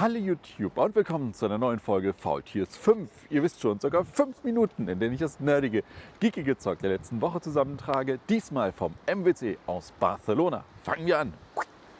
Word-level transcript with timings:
Hallo 0.00 0.16
YouTube 0.16 0.78
und 0.78 0.94
willkommen 0.94 1.34
zu 1.34 1.44
einer 1.44 1.58
neuen 1.58 1.78
Folge 1.78 2.14
Faultiers 2.14 2.74
5. 2.74 3.10
Ihr 3.28 3.42
wisst 3.42 3.60
schon, 3.60 3.80
sogar 3.80 4.06
5 4.06 4.44
Minuten, 4.44 4.88
in 4.88 4.98
denen 4.98 5.12
ich 5.12 5.20
das 5.20 5.40
nerdige, 5.40 5.84
geekige 6.20 6.56
Zeug 6.56 6.78
der 6.78 6.88
letzten 6.88 7.20
Woche 7.20 7.42
zusammentrage. 7.42 8.18
Diesmal 8.30 8.72
vom 8.72 8.94
MWC 9.06 9.58
aus 9.66 9.92
Barcelona. 10.00 10.64
Fangen 10.84 11.04
wir 11.04 11.18
an. 11.18 11.34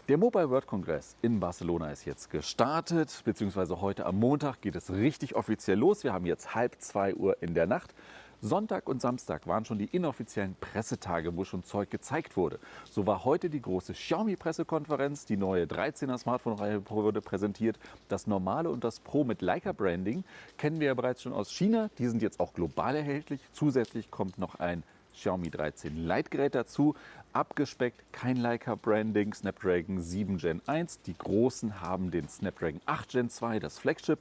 Der 0.09 0.17
Mobile 0.17 0.49
World 0.49 0.67
Congress 0.67 1.15
in 1.21 1.41
Barcelona 1.41 1.91
ist 1.91 2.07
jetzt 2.07 2.31
gestartet, 2.31 3.21
beziehungsweise 3.27 3.83
heute 3.83 4.07
am 4.07 4.19
Montag 4.19 4.63
geht 4.63 4.77
es 4.77 4.91
richtig 4.91 5.37
offiziell 5.37 5.79
los. 5.79 6.03
Wir 6.03 6.15
haben 6.15 6.25
jetzt 6.25 6.55
halb 6.55 6.81
zwei 6.81 7.15
Uhr 7.15 7.37
in 7.43 7.53
der 7.53 7.67
Nacht. 7.67 7.95
Sonntag 8.43 8.89
und 8.89 9.03
Samstag 9.03 9.47
waren 9.47 9.67
schon 9.67 9.79
die 9.79 9.85
inoffiziellen 9.85 10.57
Pressetage, 10.59 11.37
wo 11.37 11.45
schon 11.45 11.63
Zeug 11.63 11.91
gezeigt 11.91 12.39
wurde. 12.39 12.59
So 12.91 13.07
war 13.07 13.25
heute 13.25 13.51
die 13.51 13.61
große 13.61 13.93
Xiaomi-Pressekonferenz. 13.93 15.27
Die 15.27 15.37
neue 15.37 15.65
13er 15.65 16.17
Smartphone-Reihe 16.17 16.89
wurde 16.89 17.21
präsentiert. 17.21 17.79
Das 18.09 18.27
normale 18.27 18.71
und 18.71 18.83
das 18.83 19.01
Pro 19.01 19.25
mit 19.25 19.43
Leica-Branding 19.43 20.25
kennen 20.57 20.81
wir 20.81 20.87
ja 20.87 20.95
bereits 20.95 21.21
schon 21.21 21.35
aus 21.35 21.53
China. 21.53 21.91
Die 21.99 22.07
sind 22.07 22.23
jetzt 22.23 22.41
auch 22.41 22.55
global 22.55 22.97
erhältlich. 22.97 23.43
Zusätzlich 23.53 24.11
kommt 24.11 24.39
noch 24.39 24.55
ein 24.55 24.85
Xiaomi 25.15 25.51
13 25.51 25.97
Lite 25.97 26.31
Gerät 26.31 26.55
dazu. 26.55 26.95
Abgespeckt, 27.33 28.03
kein 28.13 28.37
Leica 28.37 28.75
Branding, 28.75 29.33
Snapdragon 29.33 30.01
7 30.01 30.39
Gen 30.39 30.61
1. 30.67 31.03
Die 31.03 31.17
großen 31.17 31.81
haben 31.81 32.11
den 32.11 32.29
Snapdragon 32.29 32.81
8 32.87 33.09
Gen 33.11 33.31
2, 33.31 33.61
das 33.61 33.79
Flagship. 33.79 34.19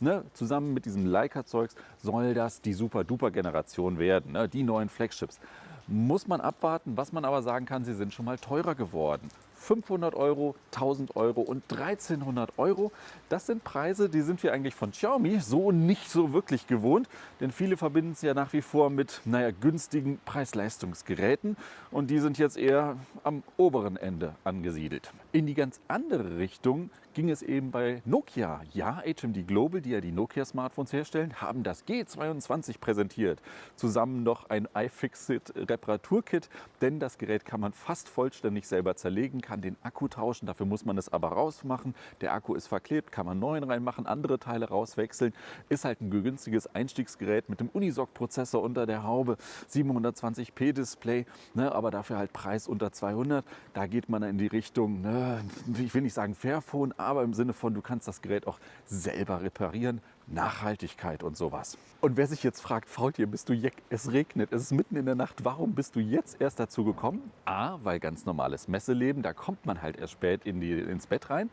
Ne, 0.00 0.24
zusammen 0.34 0.72
mit 0.72 0.84
diesem 0.84 1.06
Leica-Zeugs 1.06 1.74
soll 2.02 2.34
das 2.34 2.60
die 2.60 2.72
Super-Duper-Generation 2.72 3.98
werden, 3.98 4.32
ne, 4.32 4.48
die 4.48 4.62
neuen 4.62 4.88
Flagships. 4.88 5.40
Muss 5.88 6.28
man 6.28 6.40
abwarten. 6.40 6.96
Was 6.96 7.12
man 7.12 7.24
aber 7.24 7.42
sagen 7.42 7.66
kann, 7.66 7.84
sie 7.84 7.94
sind 7.94 8.14
schon 8.14 8.24
mal 8.24 8.38
teurer 8.38 8.74
geworden. 8.74 9.28
500 9.62 10.14
Euro, 10.14 10.54
1000 10.72 11.16
Euro 11.16 11.40
und 11.40 11.62
1300 11.70 12.58
Euro. 12.58 12.92
Das 13.28 13.46
sind 13.46 13.64
Preise, 13.64 14.08
die 14.08 14.20
sind 14.20 14.42
wir 14.42 14.52
eigentlich 14.52 14.74
von 14.74 14.90
Xiaomi 14.90 15.40
so 15.40 15.70
nicht 15.70 16.10
so 16.10 16.32
wirklich 16.32 16.66
gewohnt, 16.66 17.08
denn 17.40 17.52
viele 17.52 17.76
verbinden 17.76 18.12
es 18.12 18.22
ja 18.22 18.34
nach 18.34 18.52
wie 18.52 18.62
vor 18.62 18.90
mit 18.90 19.20
naja, 19.24 19.50
günstigen 19.52 20.18
Preis-Leistungsgeräten 20.24 21.56
und 21.90 22.10
die 22.10 22.18
sind 22.18 22.38
jetzt 22.38 22.56
eher 22.56 22.96
am 23.22 23.42
oberen 23.56 23.96
Ende 23.96 24.34
angesiedelt. 24.44 25.10
In 25.30 25.46
die 25.46 25.54
ganz 25.54 25.80
andere 25.88 26.38
Richtung 26.38 26.90
ging 27.14 27.30
es 27.30 27.42
eben 27.42 27.70
bei 27.70 28.02
Nokia. 28.04 28.62
Ja, 28.72 29.02
HMD 29.02 29.46
Global, 29.46 29.80
die 29.80 29.90
ja 29.90 30.00
die 30.00 30.12
Nokia-Smartphones 30.12 30.92
herstellen, 30.92 31.40
haben 31.40 31.62
das 31.62 31.86
G22 31.86 32.78
präsentiert. 32.78 33.42
Zusammen 33.76 34.22
noch 34.22 34.48
ein 34.50 34.68
iFixit-Reparaturkit, 34.74 36.48
denn 36.80 36.98
das 37.00 37.18
Gerät 37.18 37.44
kann 37.44 37.60
man 37.60 37.72
fast 37.72 38.08
vollständig 38.08 38.66
selber 38.66 38.96
zerlegen, 38.96 39.40
kann 39.40 39.60
den 39.60 39.76
Akku 39.82 40.08
tauschen, 40.08 40.46
dafür 40.46 40.66
muss 40.66 40.84
man 40.84 40.98
es 40.98 41.12
aber 41.12 41.28
rausmachen. 41.28 41.94
Der 42.20 42.32
Akku 42.32 42.54
ist 42.54 42.66
verklebt, 42.66 43.12
kann 43.12 43.26
man 43.26 43.38
neuen 43.38 43.64
reinmachen, 43.64 44.06
andere 44.06 44.38
Teile 44.38 44.68
rauswechseln. 44.68 45.32
Ist 45.68 45.84
halt 45.84 46.00
ein 46.00 46.10
günstiges 46.10 46.66
Einstiegsgerät 46.74 47.48
mit 47.48 47.60
dem 47.60 47.68
Unisoc-Prozessor 47.68 48.62
unter 48.62 48.86
der 48.86 49.02
Haube, 49.02 49.36
720p-Display, 49.70 51.26
ne, 51.54 51.72
aber 51.72 51.90
dafür 51.90 52.16
halt 52.16 52.32
Preis 52.32 52.68
unter 52.68 52.92
200. 52.92 53.44
Da 53.74 53.86
geht 53.86 54.08
man 54.08 54.22
in 54.22 54.38
die 54.38 54.46
Richtung, 54.46 55.00
ne, 55.00 55.44
ich 55.78 55.94
will 55.94 56.02
nicht 56.02 56.14
sagen 56.14 56.34
Fairphone, 56.34 56.94
aber 57.02 57.22
im 57.22 57.34
Sinne 57.34 57.52
von, 57.52 57.74
du 57.74 57.82
kannst 57.82 58.08
das 58.08 58.22
Gerät 58.22 58.46
auch 58.46 58.58
selber 58.86 59.42
reparieren. 59.42 60.00
Nachhaltigkeit 60.26 61.22
und 61.22 61.36
sowas. 61.36 61.78
Und 62.00 62.16
wer 62.16 62.26
sich 62.26 62.42
jetzt 62.42 62.60
fragt, 62.60 62.88
Faultier, 62.88 63.28
bist 63.28 63.48
du 63.48 63.52
Jeck, 63.52 63.74
es 63.88 64.10
regnet, 64.10 64.52
es 64.52 64.62
ist 64.62 64.72
mitten 64.72 64.96
in 64.96 65.06
der 65.06 65.14
Nacht, 65.14 65.44
warum 65.44 65.74
bist 65.74 65.94
du 65.94 66.00
jetzt 66.00 66.40
erst 66.40 66.58
dazu 66.58 66.84
gekommen? 66.84 67.30
A, 67.44 67.78
weil 67.84 68.00
ganz 68.00 68.26
normales 68.26 68.66
Messeleben, 68.66 69.22
da 69.22 69.32
kommt 69.32 69.66
man 69.66 69.82
halt 69.82 69.96
erst 69.98 70.14
spät 70.14 70.44
in 70.44 70.60
die, 70.60 70.72
ins 70.72 71.06
Bett 71.06 71.30
rein. 71.30 71.48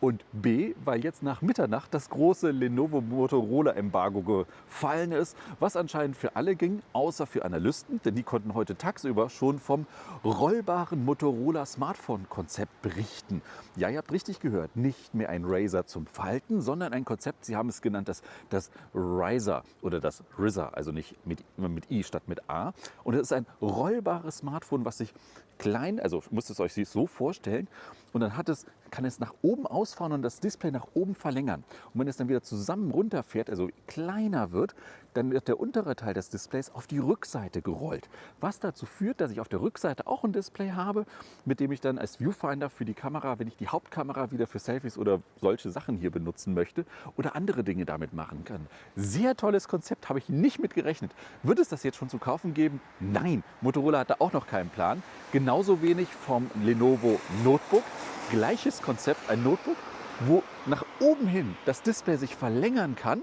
Und 0.00 0.24
B, 0.32 0.74
weil 0.84 1.04
jetzt 1.04 1.22
nach 1.22 1.40
Mitternacht 1.40 1.94
das 1.94 2.10
große 2.10 2.50
Lenovo 2.50 3.00
Motorola 3.00 3.72
Embargo 3.72 4.22
gefallen 4.22 5.12
ist, 5.12 5.36
was 5.60 5.76
anscheinend 5.76 6.16
für 6.16 6.34
alle 6.34 6.56
ging, 6.56 6.82
außer 6.92 7.26
für 7.26 7.44
Analysten, 7.44 8.00
denn 8.04 8.16
die 8.16 8.24
konnten 8.24 8.54
heute 8.54 8.76
tagsüber 8.76 9.30
schon 9.30 9.60
vom 9.60 9.86
rollbaren 10.24 11.04
Motorola 11.04 11.64
Smartphone 11.64 12.28
Konzept 12.28 12.82
berichten. 12.82 13.40
Ja, 13.76 13.88
ihr 13.88 13.98
habt 13.98 14.10
richtig 14.10 14.40
gehört, 14.40 14.74
nicht 14.74 15.14
mehr 15.14 15.28
ein 15.28 15.44
Razer 15.46 15.86
zum 15.86 16.06
Falten, 16.06 16.60
sondern 16.60 16.92
ein 16.92 17.04
Konzept, 17.04 17.44
sie 17.44 17.54
haben 17.54 17.68
es 17.68 17.82
genannt, 17.82 18.08
das, 18.12 18.22
das 18.50 18.70
Riser 18.94 19.62
oder 19.80 20.00
das 20.00 20.22
RISA, 20.38 20.68
also 20.68 20.92
nicht 20.92 21.14
mit, 21.26 21.44
mit 21.56 21.90
I 21.90 22.02
statt 22.02 22.22
mit 22.26 22.48
A. 22.48 22.72
Und 23.04 23.14
es 23.14 23.22
ist 23.22 23.32
ein 23.32 23.46
rollbares 23.60 24.38
Smartphone, 24.38 24.84
was 24.84 24.98
sich 24.98 25.14
klein, 25.58 26.00
also 26.00 26.22
müsst 26.30 26.50
es 26.50 26.60
euch 26.60 26.74
so 26.74 27.06
vorstellen. 27.06 27.68
Und 28.12 28.20
dann 28.20 28.36
hat 28.36 28.48
es, 28.48 28.66
kann 28.90 29.04
es 29.04 29.18
nach 29.18 29.34
oben 29.42 29.66
ausfahren 29.66 30.12
und 30.12 30.22
das 30.22 30.40
Display 30.40 30.70
nach 30.70 30.86
oben 30.94 31.14
verlängern. 31.14 31.64
Und 31.92 32.00
wenn 32.00 32.08
es 32.08 32.16
dann 32.16 32.28
wieder 32.28 32.42
zusammen 32.42 32.90
runterfährt, 32.90 33.48
also 33.48 33.68
kleiner 33.86 34.52
wird, 34.52 34.74
dann 35.14 35.30
wird 35.30 35.48
der 35.48 35.60
untere 35.60 35.96
Teil 35.96 36.14
des 36.14 36.30
Displays 36.30 36.70
auf 36.70 36.86
die 36.86 36.98
Rückseite 36.98 37.62
gerollt. 37.62 38.08
Was 38.40 38.60
dazu 38.60 38.86
führt, 38.86 39.20
dass 39.20 39.30
ich 39.30 39.40
auf 39.40 39.48
der 39.48 39.60
Rückseite 39.60 40.06
auch 40.06 40.24
ein 40.24 40.32
Display 40.32 40.70
habe, 40.72 41.04
mit 41.44 41.60
dem 41.60 41.72
ich 41.72 41.80
dann 41.80 41.98
als 41.98 42.18
Viewfinder 42.18 42.70
für 42.70 42.84
die 42.84 42.94
Kamera, 42.94 43.38
wenn 43.38 43.48
ich 43.48 43.56
die 43.56 43.68
Hauptkamera 43.68 44.30
wieder 44.30 44.46
für 44.46 44.58
Selfies 44.58 44.98
oder 44.98 45.20
solche 45.40 45.70
Sachen 45.70 45.96
hier 45.96 46.10
benutzen 46.10 46.54
möchte 46.54 46.84
oder 47.16 47.36
andere 47.36 47.64
Dinge 47.64 47.84
damit 47.84 48.12
machen 48.14 48.44
kann. 48.44 48.66
Sehr 48.96 49.36
tolles 49.36 49.68
Konzept, 49.68 50.08
habe 50.08 50.18
ich 50.18 50.28
nicht 50.28 50.58
mit 50.58 50.74
gerechnet. 50.74 51.12
Wird 51.42 51.58
es 51.58 51.68
das 51.68 51.82
jetzt 51.82 51.96
schon 51.96 52.08
zu 52.08 52.18
kaufen 52.18 52.54
geben? 52.54 52.80
Nein, 53.00 53.42
Motorola 53.60 54.00
hat 54.00 54.10
da 54.10 54.16
auch 54.18 54.32
noch 54.32 54.46
keinen 54.46 54.70
Plan. 54.70 55.02
Genauso 55.32 55.82
wenig 55.82 56.08
vom 56.08 56.50
Lenovo 56.62 57.20
Notebook. 57.44 57.82
Gleiches 58.30 58.82
Konzept, 58.82 59.28
ein 59.28 59.42
Notebook, 59.42 59.76
wo 60.20 60.42
nach 60.66 60.84
oben 61.00 61.26
hin 61.26 61.56
das 61.64 61.82
Display 61.82 62.16
sich 62.16 62.34
verlängern 62.34 62.96
kann 62.96 63.22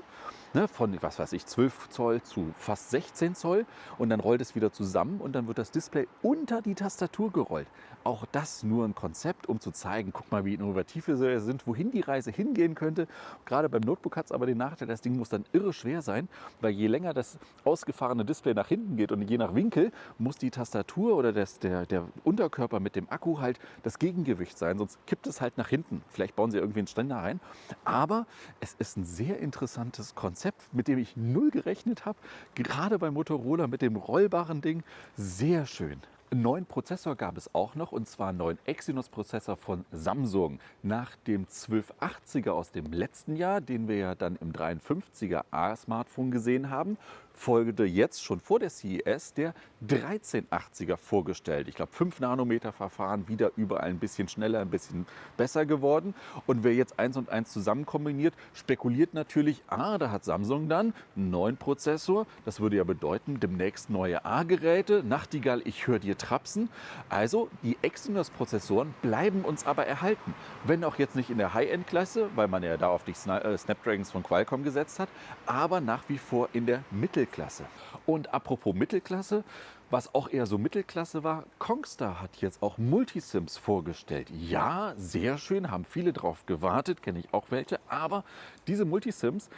ne, 0.53 0.67
von, 0.67 0.97
was 1.01 1.19
weiß 1.19 1.33
ich, 1.33 1.45
12 1.45 1.89
Zoll 1.89 2.21
zu 2.21 2.53
fast 2.57 2.89
16 2.91 3.35
Zoll 3.35 3.65
und 3.97 4.09
dann 4.09 4.19
rollt 4.19 4.41
es 4.41 4.55
wieder 4.55 4.71
zusammen 4.71 5.19
und 5.19 5.33
dann 5.33 5.47
wird 5.47 5.57
das 5.57 5.71
Display 5.71 6.07
unter 6.21 6.61
die 6.61 6.75
Tastatur 6.75 7.31
gerollt. 7.31 7.67
Auch 8.03 8.25
das 8.31 8.63
nur 8.63 8.85
ein 8.85 8.95
Konzept, 8.95 9.47
um 9.47 9.59
zu 9.59 9.71
zeigen, 9.71 10.11
guck 10.13 10.31
mal, 10.31 10.45
wie 10.45 10.53
innovativ 10.53 11.07
wir 11.07 11.39
sind, 11.39 11.67
wohin 11.67 11.91
die 11.91 12.01
Reise 12.01 12.31
hingehen 12.31 12.75
könnte. 12.75 13.07
Gerade 13.45 13.69
beim 13.69 13.81
Notebook 13.81 14.15
hat 14.17 14.25
es 14.27 14.31
aber 14.31 14.45
den 14.45 14.57
Nachteil, 14.57 14.87
das 14.87 15.01
Ding 15.01 15.17
muss 15.17 15.29
dann 15.29 15.45
irre 15.51 15.73
schwer 15.73 16.01
sein, 16.01 16.29
weil 16.61 16.71
je 16.71 16.87
länger 16.87 17.13
das 17.13 17.37
ausgefahrene 17.65 18.25
Display 18.25 18.53
nach 18.53 18.67
hinten 18.67 18.97
geht 18.97 19.11
und 19.11 19.21
je 19.21 19.37
nach 19.37 19.53
Winkel 19.53 19.91
muss 20.17 20.37
die 20.37 20.49
Tastatur 20.49 21.15
oder 21.15 21.33
das, 21.33 21.59
der, 21.59 21.85
der 21.85 22.05
Unterkörper 22.23 22.79
mit 22.79 22.95
dem 22.95 23.09
Akku 23.09 23.39
halt 23.39 23.59
das 23.83 23.99
Gegengewicht 23.99 24.57
sein, 24.57 24.77
sonst 24.77 24.97
kippt 25.05 25.27
es 25.27 25.41
halt 25.41 25.57
nach 25.57 25.67
hinten. 25.67 26.01
Vielleicht 26.09 26.35
bauen 26.35 26.51
sie 26.51 26.57
irgendwie 26.57 26.79
einen 26.79 26.87
Ständer 26.87 27.17
rein. 27.17 27.39
Aber 27.83 28.25
es 28.59 28.75
ist 28.79 28.97
ein 28.97 29.05
sehr 29.05 29.39
interessantes 29.39 30.15
Konzept. 30.15 30.73
Mit 30.73 30.87
dem 30.87 30.99
ich 30.99 31.17
null 31.17 31.51
gerechnet 31.51 32.05
habe. 32.05 32.17
Gerade 32.55 32.99
bei 32.99 33.11
Motorola 33.11 33.67
mit 33.67 33.81
dem 33.81 33.95
rollbaren 33.95 34.61
Ding. 34.61 34.83
Sehr 35.15 35.65
schön. 35.65 35.99
Einen 36.31 36.43
neuen 36.43 36.67
Prozessor 36.67 37.15
gab 37.15 37.37
es 37.37 37.55
auch 37.55 37.73
noch 37.73 37.91
und 37.91 38.07
zwar 38.07 38.29
einen 38.29 38.37
neuen 38.37 38.59
Exynos-Prozessor 38.65 39.57
von 39.57 39.83
Samsung. 39.91 40.59
Nach 40.83 41.15
dem 41.15 41.47
1280er 41.47 42.51
aus 42.51 42.69
dem 42.69 42.93
letzten 42.93 43.35
Jahr, 43.35 43.61
den 43.61 43.87
wir 43.87 43.95
ja 43.95 44.13
dann 44.13 44.35
im 44.35 44.53
53er 44.53 45.45
A-Smartphone 45.49 46.29
gesehen 46.29 46.69
haben, 46.69 46.99
folgte 47.39 47.85
jetzt 47.85 48.21
schon 48.21 48.41
vor 48.41 48.59
der 48.59 48.69
CES 48.69 49.33
der 49.33 49.53
1380er 49.87 50.97
vorgestellt. 50.97 51.69
Ich 51.69 51.75
glaube, 51.75 51.93
5 51.93 52.19
Nanometer 52.19 52.73
Verfahren 52.73 53.29
wieder 53.29 53.51
überall 53.55 53.89
ein 53.89 53.97
bisschen 53.97 54.27
schneller, 54.27 54.59
ein 54.59 54.69
bisschen 54.69 55.05
besser 55.37 55.65
geworden. 55.65 56.13
Und 56.47 56.65
wer 56.65 56.73
jetzt 56.73 56.99
eins 56.99 57.15
und 57.15 57.29
eins 57.29 57.53
zusammen 57.53 57.85
kombiniert, 57.85 58.33
spekuliert 58.53 59.13
natürlich, 59.13 59.63
ah, 59.67 59.97
da 59.97 60.11
hat 60.11 60.25
Samsung 60.25 60.67
dann 60.67 60.93
einen 61.15 61.29
neuen 61.29 61.55
Prozessor. 61.55 62.27
Das 62.43 62.59
würde 62.59 62.75
ja 62.75 62.83
bedeuten, 62.83 63.39
demnächst 63.39 63.89
neue 63.89 64.25
A-Geräte. 64.25 65.01
Nachtigall, 65.07 65.61
ich 65.63 65.87
höre 65.87 65.99
dir 65.99 66.17
trapsen. 66.17 66.69
Also 67.07 67.49
die 67.63 67.77
Exynos-Prozessoren 67.81 68.93
bleiben 69.01 69.45
uns 69.45 69.65
aber 69.65 69.87
erhalten. 69.87 70.33
Wenn 70.65 70.83
auch 70.83 70.99
jetzt 70.99 71.15
nicht 71.15 71.29
in 71.29 71.37
der 71.37 71.53
High-End-Klasse, 71.53 72.29
weil 72.35 72.49
man 72.49 72.63
ja 72.63 72.75
da 72.75 72.89
auf 72.89 73.05
die 73.05 73.11
äh, 73.11 73.57
Snapdragons 73.57 74.11
von 74.11 74.23
Qualcomm 74.23 74.65
gesetzt 74.65 74.99
hat, 74.99 75.07
aber 75.45 75.79
nach 75.79 76.03
wie 76.09 76.17
vor 76.17 76.49
in 76.51 76.65
der 76.65 76.83
Mittel 76.91 77.28
Mittelklasse. 77.29 77.65
Und 78.05 78.33
apropos 78.33 78.73
Mittelklasse, 78.73 79.43
was 79.91 80.13
auch 80.13 80.29
eher 80.29 80.45
so 80.45 80.57
Mittelklasse 80.57 81.23
war, 81.23 81.45
Kongstar 81.57 82.21
hat 82.21 82.37
jetzt 82.37 82.61
auch 82.61 82.77
Multisims 82.77 83.57
vorgestellt. 83.57 84.29
Ja, 84.29 84.93
sehr 84.97 85.37
schön, 85.37 85.71
haben 85.71 85.85
viele 85.85 86.13
drauf 86.13 86.45
gewartet, 86.45 87.01
kenne 87.01 87.19
ich 87.19 87.33
auch 87.33 87.45
welche, 87.49 87.79
aber 87.87 88.23
diese 88.67 88.85
Multisims 88.85 89.49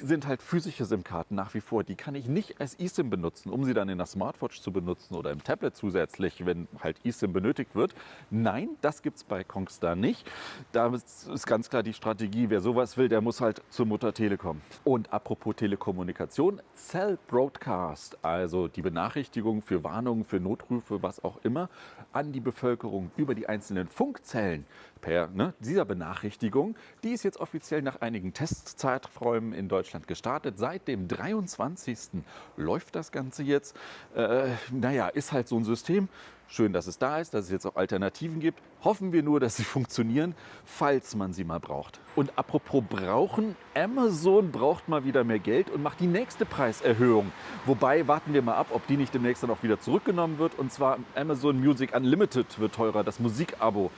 sind 0.00 0.26
halt 0.26 0.42
physische 0.42 0.84
SIM-Karten 0.84 1.34
nach 1.34 1.54
wie 1.54 1.60
vor. 1.60 1.84
Die 1.84 1.94
kann 1.94 2.14
ich 2.14 2.26
nicht 2.26 2.60
als 2.60 2.78
eSIM 2.78 3.10
benutzen, 3.10 3.50
um 3.50 3.64
sie 3.64 3.74
dann 3.74 3.88
in 3.88 3.98
der 3.98 4.06
Smartwatch 4.06 4.60
zu 4.60 4.72
benutzen 4.72 5.14
oder 5.14 5.30
im 5.30 5.42
Tablet 5.42 5.76
zusätzlich, 5.76 6.44
wenn 6.46 6.68
halt 6.82 7.04
eSIM 7.04 7.32
benötigt 7.32 7.74
wird. 7.74 7.94
Nein, 8.30 8.70
das 8.80 9.02
gibt 9.02 9.18
es 9.18 9.24
bei 9.24 9.44
Kongstar 9.44 9.96
nicht. 9.96 10.30
Da 10.72 10.92
ist 10.92 11.46
ganz 11.46 11.70
klar 11.70 11.82
die 11.82 11.92
Strategie, 11.92 12.50
wer 12.50 12.60
sowas 12.60 12.96
will, 12.96 13.08
der 13.08 13.20
muss 13.20 13.40
halt 13.40 13.62
zur 13.70 13.86
Mutter 13.86 14.12
Telekom. 14.12 14.60
Und 14.84 15.12
apropos 15.12 15.56
Telekommunikation, 15.56 16.60
Cell 16.74 17.18
Broadcast, 17.28 18.18
also 18.22 18.68
die 18.68 18.82
Benachrichtigung 18.82 19.62
für 19.62 19.84
Warnungen, 19.84 20.24
für 20.24 20.40
Notrufe, 20.40 21.02
was 21.02 21.22
auch 21.22 21.38
immer, 21.44 21.68
an 22.12 22.32
die 22.32 22.40
Bevölkerung 22.40 23.10
über 23.16 23.34
die 23.34 23.48
einzelnen 23.48 23.88
Funkzellen 23.88 24.66
per 25.04 25.28
ne, 25.28 25.52
dieser 25.60 25.84
Benachrichtigung, 25.84 26.76
die 27.02 27.10
ist 27.10 27.24
jetzt 27.24 27.36
offiziell 27.36 27.82
nach 27.82 28.00
einigen 28.00 28.32
Testzeiträumen 28.32 29.52
in 29.52 29.68
Deutschland 29.68 30.08
gestartet. 30.08 30.58
Seit 30.58 30.88
dem 30.88 31.08
23. 31.08 32.22
läuft 32.56 32.96
das 32.96 33.12
Ganze 33.12 33.42
jetzt. 33.42 33.76
Äh, 34.16 34.48
naja, 34.72 35.08
ist 35.08 35.32
halt 35.32 35.46
so 35.46 35.58
ein 35.58 35.64
System. 35.64 36.08
Schön, 36.46 36.72
dass 36.72 36.86
es 36.86 36.98
da 36.98 37.18
ist, 37.18 37.34
dass 37.34 37.46
es 37.46 37.50
jetzt 37.50 37.66
auch 37.66 37.76
Alternativen 37.76 38.40
gibt. 38.40 38.62
Hoffen 38.82 39.12
wir 39.12 39.22
nur, 39.22 39.40
dass 39.40 39.56
sie 39.56 39.64
funktionieren, 39.64 40.34
falls 40.64 41.14
man 41.14 41.34
sie 41.34 41.44
mal 41.44 41.60
braucht. 41.60 42.00
Und 42.16 42.38
apropos 42.38 42.82
brauchen, 42.88 43.56
Amazon 43.74 44.52
braucht 44.52 44.88
mal 44.88 45.04
wieder 45.04 45.22
mehr 45.22 45.38
Geld 45.38 45.68
und 45.68 45.82
macht 45.82 46.00
die 46.00 46.06
nächste 46.06 46.46
Preiserhöhung. 46.46 47.30
Wobei 47.66 48.08
warten 48.08 48.32
wir 48.32 48.40
mal 48.40 48.54
ab, 48.54 48.68
ob 48.70 48.86
die 48.86 48.96
nicht 48.96 49.12
demnächst 49.12 49.42
dann 49.42 49.50
auch 49.50 49.62
wieder 49.62 49.80
zurückgenommen 49.80 50.38
wird. 50.38 50.58
Und 50.58 50.72
zwar 50.72 50.98
Amazon 51.14 51.60
Music 51.60 51.94
Unlimited 51.94 52.58
wird 52.58 52.74
teurer, 52.74 53.04
das 53.04 53.20
Musikabo 53.20 53.90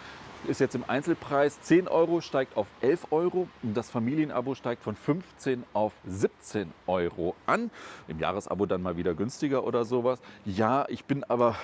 ist 0.49 0.61
jetzt 0.61 0.75
im 0.75 0.85
Einzelpreis 0.87 1.61
10 1.61 1.89
Euro, 1.89 2.21
steigt 2.21 2.57
auf 2.57 2.67
11 2.81 3.09
Euro. 3.11 3.49
Und 3.63 3.77
das 3.77 3.91
Familienabo 3.91 4.55
steigt 4.55 4.83
von 4.83 4.95
15 4.95 5.65
auf 5.73 5.93
17 6.07 6.73
Euro 6.87 7.35
an. 7.47 7.71
Im 8.09 8.19
Jahresabo 8.19 8.67
dann 8.67 8.83
mal 8.83 8.97
wieder 8.97 9.15
günstiger 9.15 9.65
oder 9.65 9.85
sowas. 9.85 10.21
Ja, 10.45 10.87
ich 10.89 11.05
bin 11.05 11.25
aber, 11.25 11.57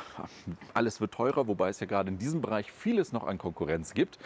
alles 0.74 1.00
wird 1.00 1.12
teurer, 1.12 1.46
wobei 1.46 1.68
es 1.68 1.80
ja 1.80 1.86
gerade 1.86 2.10
in 2.10 2.18
diesem 2.18 2.40
Bereich 2.40 2.70
vieles 2.72 3.12
noch 3.12 3.26
an 3.26 3.38
Konkurrenz 3.38 3.94
gibt. 3.94 4.18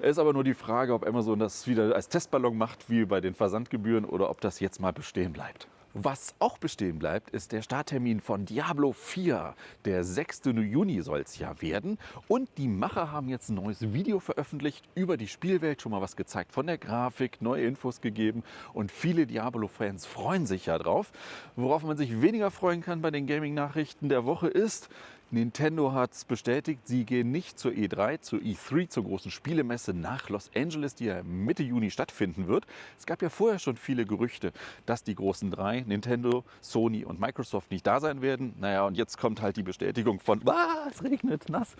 Es 0.00 0.12
ist 0.12 0.18
aber 0.18 0.32
nur 0.32 0.44
die 0.44 0.54
Frage, 0.54 0.94
ob 0.94 1.06
Amazon 1.06 1.38
das 1.38 1.66
wieder 1.66 1.94
als 1.94 2.08
Testballon 2.08 2.56
macht, 2.56 2.90
wie 2.90 3.04
bei 3.04 3.20
den 3.20 3.34
Versandgebühren, 3.34 4.04
oder 4.04 4.30
ob 4.30 4.40
das 4.40 4.60
jetzt 4.60 4.80
mal 4.80 4.92
bestehen 4.92 5.32
bleibt. 5.32 5.68
Was 5.94 6.34
auch 6.38 6.56
bestehen 6.56 6.98
bleibt, 6.98 7.28
ist 7.30 7.52
der 7.52 7.60
Starttermin 7.60 8.22
von 8.22 8.46
Diablo 8.46 8.92
4. 8.92 9.54
Der 9.84 10.04
6. 10.04 10.40
Juni 10.46 11.02
soll 11.02 11.20
es 11.20 11.38
ja 11.38 11.60
werden. 11.60 11.98
Und 12.28 12.48
die 12.56 12.66
Macher 12.66 13.12
haben 13.12 13.28
jetzt 13.28 13.50
ein 13.50 13.56
neues 13.56 13.92
Video 13.92 14.18
veröffentlicht 14.18 14.86
über 14.94 15.18
die 15.18 15.28
Spielwelt, 15.28 15.82
schon 15.82 15.92
mal 15.92 16.00
was 16.00 16.16
gezeigt 16.16 16.52
von 16.52 16.66
der 16.66 16.78
Grafik, 16.78 17.42
neue 17.42 17.66
Infos 17.66 18.00
gegeben. 18.00 18.42
Und 18.72 18.90
viele 18.90 19.26
Diablo-Fans 19.26 20.06
freuen 20.06 20.46
sich 20.46 20.64
ja 20.64 20.78
drauf. 20.78 21.12
Worauf 21.56 21.82
man 21.82 21.98
sich 21.98 22.22
weniger 22.22 22.50
freuen 22.50 22.80
kann 22.80 23.02
bei 23.02 23.10
den 23.10 23.26
Gaming-Nachrichten 23.26 24.08
der 24.08 24.24
Woche 24.24 24.48
ist, 24.48 24.88
Nintendo 25.32 25.92
hat 25.92 26.12
es 26.12 26.26
bestätigt, 26.26 26.86
sie 26.86 27.06
gehen 27.06 27.30
nicht 27.30 27.58
zur 27.58 27.72
E3, 27.72 28.20
zur 28.20 28.40
E3, 28.40 28.90
zur 28.90 29.04
großen 29.04 29.30
Spielemesse 29.30 29.94
nach 29.94 30.28
Los 30.28 30.50
Angeles, 30.54 30.94
die 30.94 31.06
ja 31.06 31.22
Mitte 31.22 31.62
Juni 31.62 31.90
stattfinden 31.90 32.48
wird. 32.48 32.66
Es 32.98 33.06
gab 33.06 33.22
ja 33.22 33.30
vorher 33.30 33.58
schon 33.58 33.76
viele 33.76 34.04
Gerüchte, 34.04 34.52
dass 34.84 35.04
die 35.04 35.14
großen 35.14 35.50
drei, 35.50 35.80
Nintendo, 35.86 36.44
Sony 36.60 37.06
und 37.06 37.18
Microsoft, 37.18 37.70
nicht 37.70 37.86
da 37.86 37.98
sein 37.98 38.20
werden. 38.20 38.54
Naja, 38.60 38.84
und 38.84 38.98
jetzt 38.98 39.16
kommt 39.16 39.40
halt 39.40 39.56
die 39.56 39.62
Bestätigung 39.62 40.20
von, 40.20 40.46
ah, 40.46 40.88
es 40.90 41.02
regnet 41.02 41.48
nass, 41.48 41.76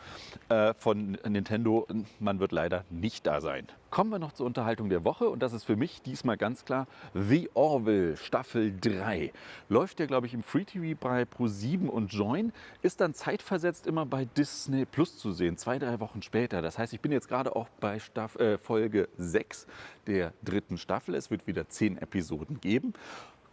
äh, 0.48 0.72
von 0.72 1.19
Nintendo, 1.28 1.87
man 2.20 2.40
wird 2.40 2.52
leider 2.52 2.87
nicht 2.88 3.26
da 3.26 3.43
sein. 3.43 3.66
Kommen 3.92 4.08
wir 4.08 4.18
noch 4.18 4.32
zur 4.32 4.46
Unterhaltung 4.46 4.88
der 4.88 5.04
Woche 5.04 5.28
und 5.28 5.42
das 5.42 5.52
ist 5.52 5.64
für 5.64 5.76
mich 5.76 6.00
diesmal 6.00 6.38
ganz 6.38 6.64
klar 6.64 6.86
The 7.12 7.50
Orville 7.52 8.16
Staffel 8.16 8.74
3. 8.80 9.30
Läuft 9.68 10.00
ja, 10.00 10.06
glaube 10.06 10.26
ich, 10.26 10.32
im 10.32 10.42
Free 10.42 10.64
TV 10.64 10.98
bei 10.98 11.24
Pro7 11.24 11.88
und 11.88 12.10
Join, 12.10 12.54
ist 12.80 13.02
dann 13.02 13.12
zeitversetzt 13.12 13.86
immer 13.86 14.06
bei 14.06 14.24
Disney 14.24 14.86
Plus 14.86 15.18
zu 15.18 15.32
sehen, 15.32 15.58
zwei, 15.58 15.78
drei 15.78 16.00
Wochen 16.00 16.22
später. 16.22 16.62
Das 16.62 16.78
heißt, 16.78 16.94
ich 16.94 17.02
bin 17.02 17.12
jetzt 17.12 17.28
gerade 17.28 17.54
auch 17.54 17.68
bei 17.80 17.98
Staff 17.98 18.36
äh, 18.36 18.56
Folge 18.56 19.10
6 19.18 19.66
der 20.06 20.32
dritten 20.42 20.78
Staffel. 20.78 21.14
Es 21.14 21.30
wird 21.30 21.46
wieder 21.46 21.68
zehn 21.68 21.98
Episoden 21.98 22.62
geben 22.62 22.94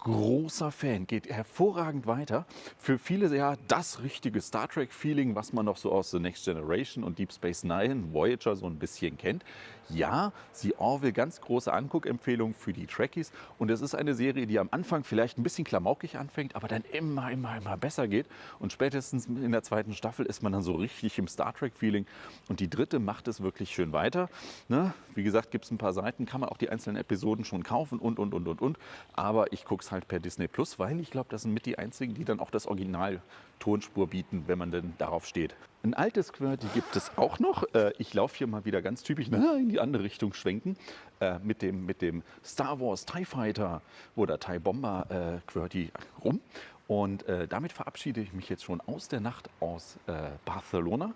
großer 0.01 0.71
Fan, 0.71 1.07
geht 1.07 1.29
hervorragend 1.29 2.07
weiter. 2.07 2.45
Für 2.77 2.97
viele 2.97 3.35
ja 3.35 3.55
das 3.67 4.01
richtige 4.01 4.41
Star 4.41 4.67
Trek-Feeling, 4.67 5.35
was 5.35 5.53
man 5.53 5.65
noch 5.65 5.77
so 5.77 5.91
aus 5.91 6.11
The 6.11 6.19
Next 6.19 6.45
Generation 6.45 7.03
und 7.03 7.19
Deep 7.19 7.33
Space 7.33 7.63
Nine, 7.63 8.13
Voyager 8.13 8.55
so 8.55 8.65
ein 8.65 8.79
bisschen 8.79 9.17
kennt. 9.17 9.43
Ja, 9.91 10.33
sie 10.51 10.77
Orville, 10.77 11.13
ganz 11.13 11.41
große 11.41 11.73
Anguckempfehlung 11.73 12.53
für 12.53 12.73
die 12.73 12.85
Trekkies. 12.85 13.31
Und 13.57 13.71
es 13.71 13.81
ist 13.81 13.95
eine 13.95 14.13
Serie, 14.13 14.45
die 14.45 14.59
am 14.59 14.69
Anfang 14.71 15.03
vielleicht 15.03 15.39
ein 15.39 15.43
bisschen 15.43 15.65
klamaukig 15.65 16.17
anfängt, 16.17 16.55
aber 16.55 16.67
dann 16.67 16.83
immer, 16.91 17.31
immer, 17.31 17.57
immer 17.57 17.75
besser 17.75 18.07
geht. 18.07 18.27
Und 18.59 18.71
spätestens 18.71 19.25
in 19.25 19.51
der 19.51 19.63
zweiten 19.63 19.93
Staffel 19.93 20.27
ist 20.27 20.43
man 20.43 20.51
dann 20.51 20.61
so 20.61 20.73
richtig 20.73 21.17
im 21.17 21.27
Star 21.27 21.55
Trek-Feeling. 21.55 22.05
Und 22.49 22.59
die 22.59 22.69
dritte 22.69 22.99
macht 22.99 23.27
es 23.27 23.41
wirklich 23.41 23.73
schön 23.73 23.91
weiter. 23.91 24.29
Ne? 24.67 24.93
Wie 25.15 25.23
gesagt, 25.23 25.49
gibt 25.49 25.65
es 25.65 25.71
ein 25.71 25.79
paar 25.79 25.93
Seiten, 25.93 26.27
kann 26.27 26.41
man 26.41 26.49
auch 26.49 26.57
die 26.57 26.69
einzelnen 26.69 26.97
Episoden 26.97 27.43
schon 27.43 27.63
kaufen 27.63 27.97
und, 27.97 28.19
und, 28.19 28.35
und, 28.35 28.47
und, 28.47 28.61
und. 28.61 28.77
Aber 29.13 29.51
ich 29.51 29.65
gucke 29.65 29.83
es 29.83 29.88
halt 29.91 30.07
per 30.07 30.19
Disney 30.19 30.47
Plus, 30.47 30.79
weil 30.79 30.99
ich 30.99 31.11
glaube, 31.11 31.29
das 31.29 31.43
sind 31.43 31.53
mit 31.53 31.65
die 31.65 31.77
einzigen, 31.77 32.13
die 32.13 32.25
dann 32.25 32.39
auch 32.39 32.51
das 32.51 32.67
Original 32.67 33.21
Tonspur 33.59 34.07
bieten, 34.07 34.43
wenn 34.47 34.57
man 34.57 34.71
denn 34.71 34.93
darauf 34.97 35.25
steht. 35.25 35.55
Ein 35.83 35.93
altes 35.93 36.33
QWERTY 36.33 36.67
gibt 36.73 36.95
es 36.95 37.11
auch 37.17 37.39
noch. 37.39 37.63
Äh, 37.73 37.93
ich 37.97 38.13
laufe 38.13 38.37
hier 38.37 38.47
mal 38.47 38.65
wieder 38.65 38.81
ganz 38.81 39.01
typisch 39.01 39.27
in 39.27 39.69
die 39.69 39.79
andere 39.79 40.03
Richtung 40.03 40.33
schwenken 40.33 40.75
äh, 41.21 41.39
mit 41.39 41.61
dem, 41.61 41.85
mit 41.85 42.01
dem 42.01 42.23
Star 42.43 42.79
Wars 42.81 43.05
TIE 43.05 43.23
Fighter 43.23 43.81
oder 44.15 44.39
TIE 44.39 44.59
Bomber 44.59 45.05
äh, 45.09 45.51
QWERTY 45.51 45.91
rum. 46.23 46.41
Und 46.87 47.23
damit 47.49 47.71
verabschiede 47.71 48.19
ich 48.19 48.33
mich 48.33 48.49
jetzt 48.49 48.63
schon 48.63 48.81
aus 48.81 49.07
der 49.09 49.19
Nacht 49.19 49.47
aus 49.59 49.99
Barcelona. 50.43 51.13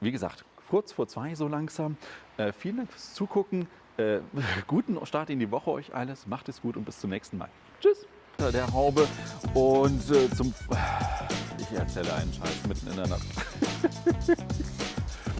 Wie 0.00 0.10
gesagt, 0.10 0.44
kurz 0.68 0.90
vor 0.90 1.06
zwei 1.06 1.36
so 1.36 1.46
langsam. 1.46 1.96
vielen 2.58 2.78
Dank 2.78 2.90
fürs 2.90 3.14
Zugucken. 3.14 3.68
guten 4.66 5.04
Start 5.06 5.30
in 5.30 5.38
die 5.38 5.50
Woche 5.50 5.70
euch 5.70 5.94
alles. 5.94 6.26
Macht 6.26 6.48
es 6.48 6.60
gut 6.60 6.76
und 6.76 6.84
bis 6.84 7.00
zum 7.00 7.10
nächsten 7.10 7.38
Mal. 7.38 7.48
Tschüss. 7.80 8.06
Der 8.38 8.72
Haube 8.72 9.06
und 9.54 10.02
zum... 10.36 10.52
Ich 11.58 11.76
erzähle 11.76 12.14
einen 12.14 12.32
Scheiß 12.32 12.66
mitten 12.68 12.86
in 12.90 12.96
der 12.96 13.08
Nacht. 13.08 13.26